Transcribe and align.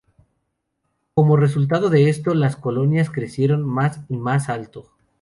Como 1.13 1.37
resultado 1.37 1.91
de 1.91 2.09
esto, 2.09 2.33
las 2.33 2.55
colinas 2.55 3.11
crecieron 3.11 3.63
más 3.69 3.99
y 4.09 4.17
más 4.17 4.49
alto. 4.49 4.91